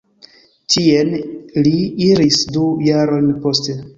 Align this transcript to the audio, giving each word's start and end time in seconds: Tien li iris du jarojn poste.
Tien 0.75 1.11
li 1.67 1.75
iris 2.07 2.39
du 2.57 2.65
jarojn 2.89 3.31
poste. 3.47 3.81